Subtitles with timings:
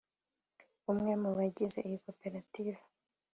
[0.91, 2.77] umwe mu bagize iyi koperative